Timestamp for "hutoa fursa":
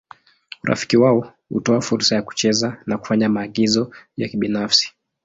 1.49-2.15